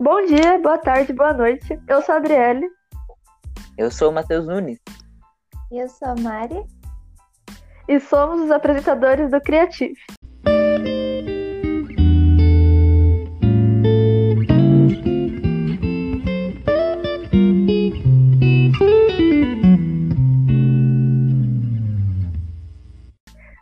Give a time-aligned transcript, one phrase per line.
[0.00, 1.76] Bom dia, boa tarde, boa noite.
[1.88, 2.68] Eu sou a Adriele.
[3.76, 4.78] Eu sou o Matheus Nunes.
[5.72, 6.64] E eu sou a Mari.
[7.88, 9.96] E somos os apresentadores do Creative.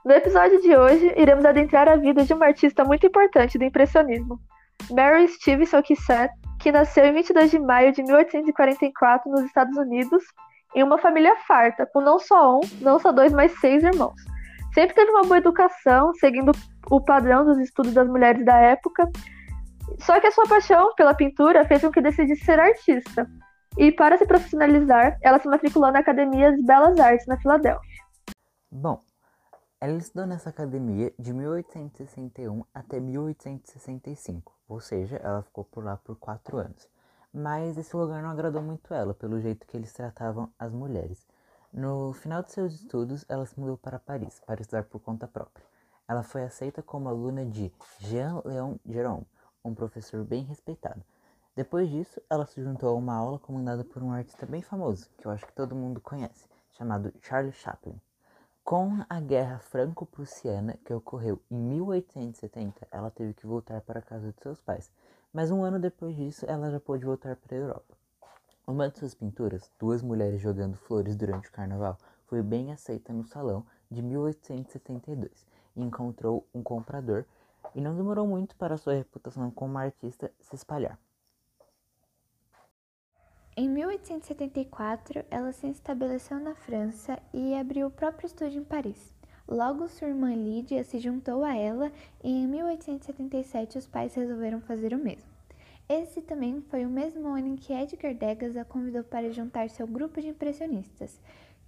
[0.05, 4.39] No episódio de hoje, iremos adentrar a vida de uma artista muito importante do impressionismo,
[4.90, 10.23] Mary Stevenson Kissett, que nasceu em 22 de maio de 1844 nos Estados Unidos,
[10.74, 14.20] em uma família farta, com não só um, não só dois, mas seis irmãos.
[14.74, 16.52] Sempre teve uma boa educação, seguindo
[16.91, 19.09] o padrão dos estudos das mulheres da época.
[20.01, 23.27] Só que a sua paixão pela pintura fez com que decidisse ser artista.
[23.79, 28.04] E para se profissionalizar, ela se matriculou na Academia de Belas Artes, na Filadélfia.
[28.70, 29.01] Bom,
[29.79, 36.16] ela estudou nessa academia de 1861 até 1865, ou seja, ela ficou por lá por
[36.16, 36.89] quatro anos.
[37.30, 41.27] Mas esse lugar não agradou muito ela, pelo jeito que eles tratavam as mulheres.
[41.71, 45.66] No final de seus estudos, ela se mudou para Paris, para estudar por conta própria.
[46.09, 49.27] Ela foi aceita como aluna de Jean-Léon Gérôme,
[49.63, 51.05] um professor bem respeitado.
[51.55, 55.27] Depois disso, ela se juntou a uma aula comandada por um artista bem famoso, que
[55.27, 58.01] eu acho que todo mundo conhece, chamado Charles Chaplin.
[58.66, 64.32] Com a Guerra Franco-Prussiana, que ocorreu em 1870, ela teve que voltar para a casa
[64.32, 64.91] de seus pais,
[65.32, 67.97] mas um ano depois disso ela já pôde voltar para a Europa.
[68.66, 73.25] Uma de suas pinturas, Duas Mulheres Jogando Flores durante o Carnaval, foi bem aceita no
[73.25, 77.25] salão de 1872 e encontrou um comprador,
[77.72, 80.98] e não demorou muito para sua reputação como artista se espalhar.
[83.59, 89.15] Em 1874, ela se estabeleceu na França e abriu o próprio estúdio em Paris.
[89.49, 91.91] Logo, sua irmã Lídia se juntou a ela
[92.22, 95.31] e em 1877 os pais resolveram fazer o mesmo.
[95.88, 99.88] Esse também foi o mesmo ano em que Edgar Degas a convidou para juntar-se ao
[99.88, 101.19] grupo de impressionistas,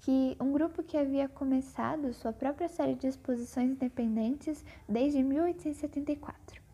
[0.00, 6.67] que um grupo que havia começado sua própria série de exposições independentes desde 1874.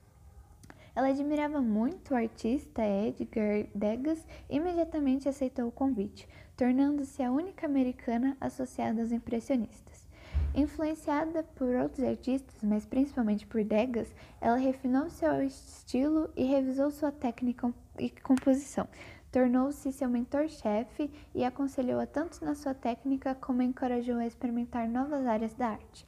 [0.96, 7.66] Ela admirava muito o artista Edgar Degas e imediatamente aceitou o convite, tornando-se a única
[7.66, 10.06] americana associada aos impressionistas.
[10.54, 17.10] Influenciada por outros artistas, mas principalmente por Degas, ela refinou seu estilo e revisou sua
[17.10, 18.86] técnica e composição.
[19.32, 25.52] Tornou-se seu mentor-chefe e aconselhou-a tanto na sua técnica como encorajou a experimentar novas áreas
[25.54, 26.06] da arte.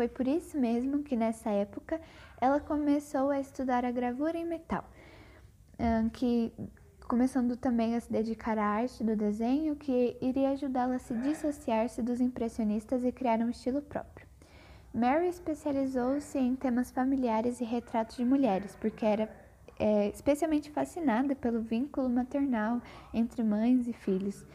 [0.00, 2.00] Foi por isso mesmo que nessa época
[2.40, 4.82] ela começou a estudar a gravura em metal,
[6.14, 6.50] que
[7.06, 12.00] começando também a se dedicar à arte do desenho, que iria ajudá-la a se dissociar-se
[12.00, 14.26] dos impressionistas e criar um estilo próprio.
[14.94, 19.30] Mary especializou-se em temas familiares e retratos de mulheres, porque era
[19.78, 22.80] é, especialmente fascinada pelo vínculo maternal
[23.12, 24.46] entre mães e filhos.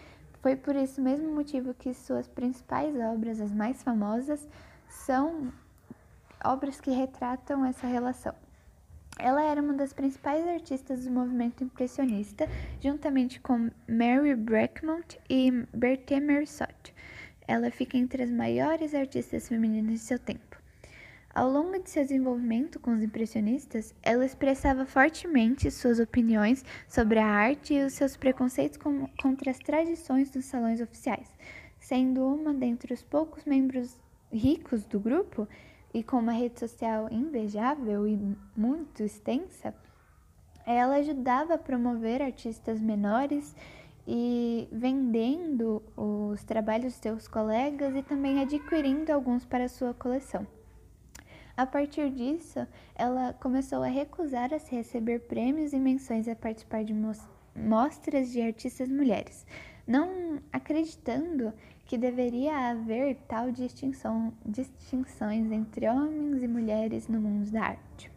[0.41, 4.47] Foi por esse mesmo motivo que suas principais obras, as mais famosas,
[4.95, 5.51] são
[6.43, 8.33] obras que retratam essa relação.
[9.17, 12.47] Ela era uma das principais artistas do movimento impressionista,
[12.81, 16.93] juntamente com Mary Breckmont e Berthe Morisot.
[17.47, 20.55] Ela fica entre as maiores artistas femininas de seu tempo.
[21.33, 27.27] Ao longo de seu desenvolvimento com os impressionistas, ela expressava fortemente suas opiniões sobre a
[27.27, 31.29] arte e os seus preconceitos com, contra as tradições dos salões oficiais,
[31.77, 33.97] sendo uma dentre os poucos membros
[34.35, 35.47] ricos do grupo
[35.93, 38.19] e com uma rede social invejável e
[38.55, 39.73] muito extensa,
[40.65, 43.55] ela ajudava a promover artistas menores
[44.07, 50.45] e vendendo os trabalhos de seus colegas e também adquirindo alguns para sua coleção.
[51.57, 56.83] A partir disso, ela começou a recusar a se receber prêmios e menções a participar
[56.83, 56.93] de
[57.55, 59.45] mostras de artistas mulheres,
[59.87, 61.53] não acreditando
[61.85, 68.11] que deveria haver tal distinção, distinções entre homens e mulheres no mundo da arte.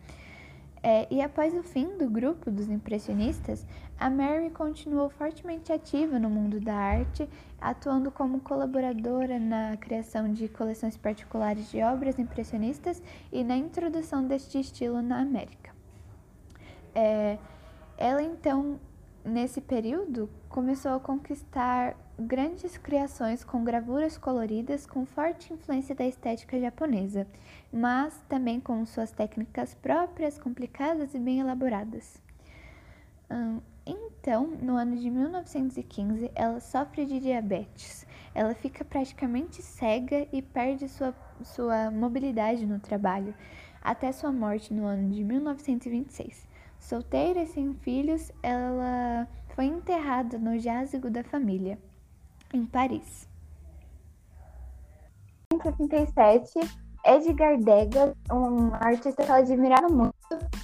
[0.83, 3.67] É, e após o fim do grupo dos impressionistas,
[3.99, 7.29] a Mary continuou fortemente ativa no mundo da arte,
[7.61, 13.03] atuando como colaboradora na criação de coleções particulares de obras impressionistas
[13.33, 15.75] e na introdução deste estilo na América.
[16.95, 17.39] É,
[17.99, 18.79] ela então
[19.29, 26.59] Nesse período, começou a conquistar grandes criações com gravuras coloridas com forte influência da estética
[26.59, 27.27] japonesa,
[27.73, 32.21] mas também com suas técnicas próprias, complicadas e bem elaboradas.
[33.87, 38.07] Então, no ano de 1915, ela sofre de diabetes.
[38.35, 43.35] Ela fica praticamente cega e perde sua, sua mobilidade no trabalho,
[43.81, 46.47] até sua morte no ano de 1926.
[46.79, 51.79] Solteira e sem filhos, ela foi enterrada no jázigo da família,
[52.53, 53.29] em Paris.
[55.53, 56.61] Em 1977,
[57.05, 60.15] Edgar Degas, um artista que ela admirava muito,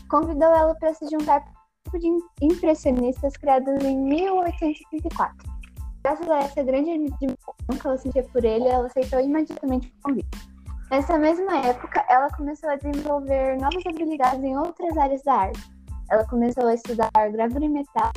[0.09, 5.55] convidou ela para se juntar ao grupo de impressionistas criados em 1834.
[6.03, 10.55] Graças a essa grande admiração que ela sentia por ele, ela aceitou imediatamente o convite.
[10.91, 15.75] Nessa mesma época, ela começou a desenvolver novas habilidades em outras áreas da arte.
[16.11, 18.13] Ela começou a estudar gravura em metal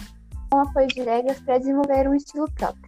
[0.52, 2.87] com apoio de Degas para desenvolver um estilo próprio.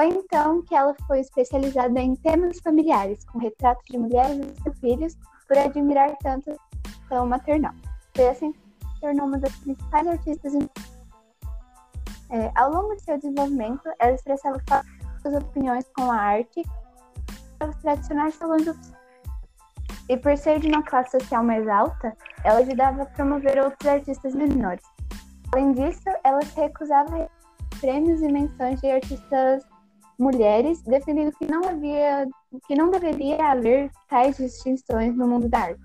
[0.00, 4.78] Foi então que ela foi especializada em temas familiares, com retratos de mulheres e seus
[4.78, 6.58] filhos, por admirar tanto
[7.10, 7.74] a maternal.
[8.16, 8.60] Foi assim que
[8.94, 10.54] se tornou uma das principais artistas.
[12.30, 14.58] É, ao longo de seu desenvolvimento, ela expressava
[15.20, 16.62] suas opiniões com a arte
[17.62, 18.64] os tradicionais salões
[20.08, 24.34] E por ser de uma classe social mais alta, ela ajudava a promover outros artistas
[24.34, 24.82] menores.
[25.52, 29.69] Além disso, ela se recusava a prêmios e menções de artistas
[30.20, 32.28] mulheres, defendendo que não havia,
[32.68, 35.80] que não deveria haver tais distinções no mundo da arte.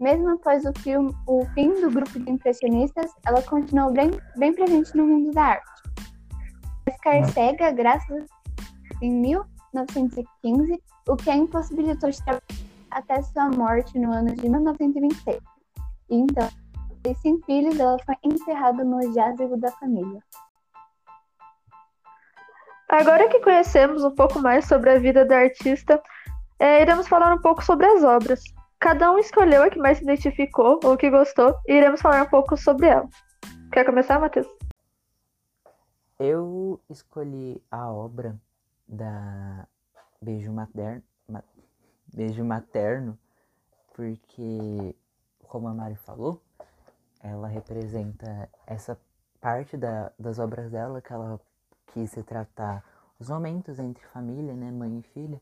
[0.00, 4.96] Mesmo após o, filme, o fim do grupo de impressionistas, ela continuou bem, bem presente
[4.96, 5.70] no mundo da arte.
[6.90, 8.24] Ficar cega graças
[9.02, 12.42] em 1915, o que a impossibilitou de trabalhar
[12.90, 15.38] até sua morte no ano de 1926.
[16.10, 16.48] E então,
[17.22, 20.22] sem filhos, ela foi enterrada no jázigo da família.
[22.90, 26.02] Agora que conhecemos um pouco mais sobre a vida da artista,
[26.58, 28.42] é, iremos falar um pouco sobre as obras.
[28.80, 32.28] Cada um escolheu a que mais se identificou ou que gostou e iremos falar um
[32.28, 33.08] pouco sobre ela.
[33.72, 34.48] Quer começar, Matheus?
[36.18, 38.36] Eu escolhi a obra
[38.88, 39.68] da
[40.20, 41.44] Beijo Materno, ma...
[42.12, 43.16] Beijo Materno
[43.94, 44.96] porque,
[45.46, 46.42] como a Mari falou,
[47.22, 48.98] ela representa essa
[49.40, 51.40] parte da, das obras dela que ela
[51.92, 52.84] quis retratar
[53.18, 55.40] os momentos entre família, né, mãe e filha.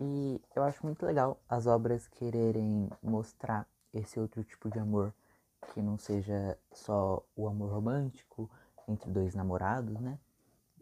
[0.00, 5.14] E eu acho muito legal as obras quererem mostrar esse outro tipo de amor
[5.72, 8.50] que não seja só o amor romântico
[8.88, 10.18] entre dois namorados, né?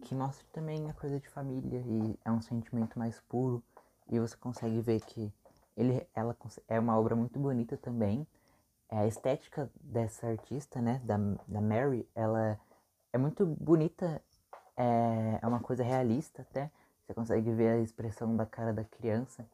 [0.02, 3.62] Que mostre também a coisa de família e é um sentimento mais puro
[4.08, 5.30] e você consegue ver que
[5.76, 6.36] ele, ela
[6.68, 8.26] é uma obra muito bonita também.
[8.88, 11.16] É a estética dessa artista, né, da,
[11.46, 12.58] da Mary, ela
[13.12, 14.20] é muito bonita
[14.80, 16.70] é, é uma coisa realista até.
[17.04, 19.46] Você consegue ver a expressão da cara da criança.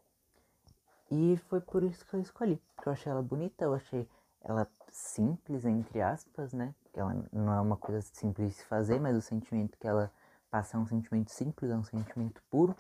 [1.11, 2.61] E foi por isso que eu escolhi.
[2.75, 4.09] Porque eu achei ela bonita, eu achei
[4.43, 6.75] ela simples, entre aspas, né?
[6.85, 10.13] Porque ela não é uma coisa simples de fazer, mas o sentimento que ela
[10.51, 12.77] passa é um sentimento simples, é um sentimento puro.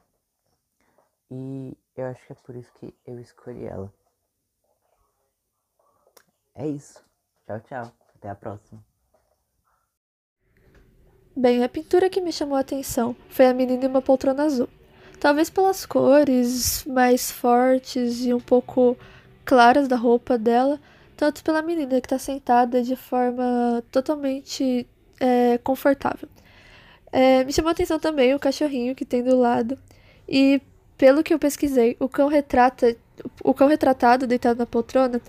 [1.31, 3.93] E eu acho que é por isso que eu escolhi ela.
[6.55, 7.05] É isso.
[7.47, 7.93] Tchau, tchau.
[8.15, 8.96] Até a próxima.
[11.39, 14.71] Bem, a pintura que me chamou a atenção foi a menina em uma poltrona azul.
[15.21, 18.97] Talvez pelas cores mais fortes e um pouco
[19.45, 20.81] claras da roupa dela,
[21.15, 24.87] tanto pela menina que está sentada de forma totalmente
[25.21, 26.27] é, confortável.
[27.13, 29.79] É, me chamou a atenção também o cachorrinho que tem do lado.
[30.27, 30.63] E
[30.97, 32.97] pelo que eu pesquisei, o cão retrata
[33.45, 35.21] o cão retratado deitado na poltrona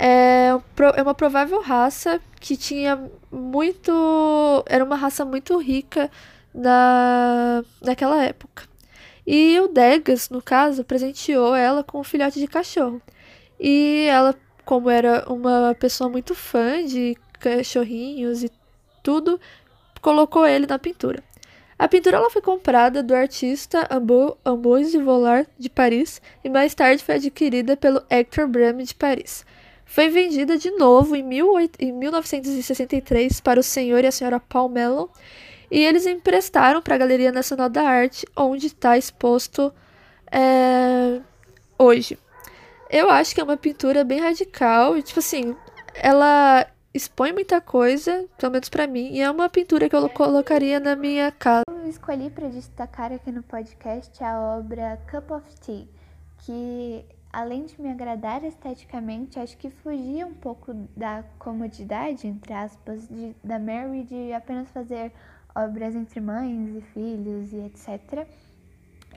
[0.00, 0.48] é,
[0.96, 2.98] é uma provável raça que tinha
[3.30, 4.64] muito.
[4.66, 6.10] Era uma raça muito rica
[6.54, 8.64] na, naquela época.
[9.26, 13.02] E o Degas, no caso, presenteou ela com um filhote de cachorro.
[13.60, 18.50] E ela, como era uma pessoa muito fã de cachorrinhos e
[19.02, 19.38] tudo,
[20.00, 21.22] colocou ele na pintura.
[21.78, 23.86] A pintura ela foi comprada do artista
[24.44, 29.44] Ambroise Vollard de Paris e mais tarde foi adquirida pelo Hector Brame de Paris.
[29.90, 35.08] Foi vendida de novo em, 1963 para o senhor e a senhora Paul Mellon
[35.68, 39.74] e eles emprestaram para a Galeria Nacional da Arte, onde está exposto
[40.30, 41.20] é,
[41.76, 42.16] hoje.
[42.88, 45.56] Eu acho que é uma pintura bem radical e, tipo assim,
[45.92, 50.78] ela expõe muita coisa, pelo menos para mim, e é uma pintura que eu colocaria
[50.78, 51.64] na minha casa.
[51.68, 55.88] Eu escolhi para destacar aqui no podcast a obra Cup of Tea,
[56.38, 63.08] que além de me agradar esteticamente, acho que fugia um pouco da comodidade, entre aspas,
[63.08, 65.12] de, da Mary de apenas fazer
[65.54, 68.26] obras entre mães e filhos e etc.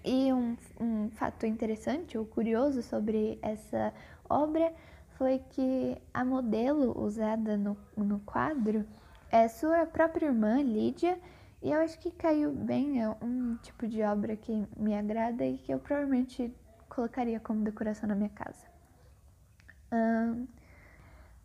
[0.04, 3.94] E um, um fato interessante ou curioso sobre essa
[4.30, 4.74] obra
[5.18, 8.86] foi que a modelo usada no, no quadro
[9.32, 11.18] é sua própria irmã, Lídia,
[11.62, 15.58] e eu acho que caiu bem, é um tipo de obra que me agrada e
[15.58, 16.54] que eu provavelmente
[16.94, 18.66] colocaria como decoração na minha casa.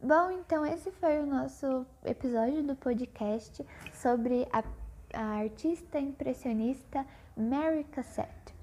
[0.00, 4.62] Bom, então esse foi o nosso episódio do podcast sobre a,
[5.12, 7.04] a artista impressionista
[7.36, 8.54] Mary Cassatt.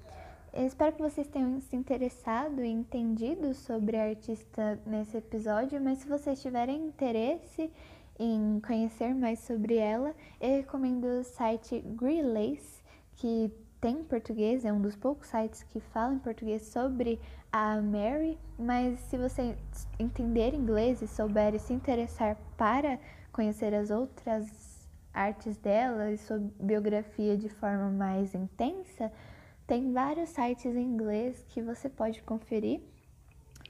[0.52, 5.98] Eu espero que vocês tenham se interessado e entendido sobre a artista nesse episódio, mas
[5.98, 7.70] se vocês tiverem interesse
[8.18, 12.82] em conhecer mais sobre ela, eu recomendo o site Greelace,
[13.16, 13.52] que
[13.86, 17.20] tem em português, é um dos poucos sites que fala em português sobre
[17.52, 19.56] a Mary, mas se você
[19.96, 22.98] entender inglês e souber se interessar para
[23.30, 29.12] conhecer as outras artes dela e sua biografia de forma mais intensa,
[29.68, 32.80] tem vários sites em inglês que você pode conferir.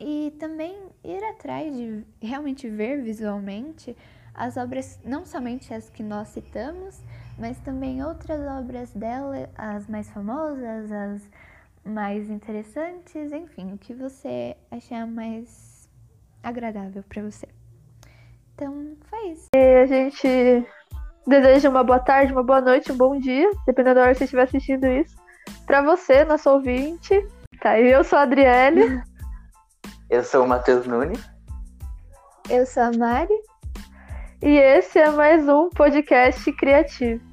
[0.01, 3.95] E também ir atrás de realmente ver visualmente
[4.37, 7.01] as obras, não somente as que nós citamos,
[7.39, 11.23] mas também outras obras dela, as mais famosas, as
[11.83, 15.89] mais interessantes, enfim, o que você achar mais
[16.43, 17.49] agradável para você.
[18.55, 19.49] Então, foi isso.
[19.55, 20.67] E a gente
[21.27, 24.25] deseja uma boa tarde, uma boa noite, um bom dia, dependendo da hora que você
[24.25, 25.17] estiver assistindo isso.
[25.67, 27.27] Para você, nosso ouvinte.
[27.61, 29.03] Tá, eu sou a Adriele.
[30.11, 31.21] Eu sou o Matheus Nunes.
[32.49, 33.35] Eu sou a Mari.
[34.43, 37.26] E esse é mais um podcast criativo.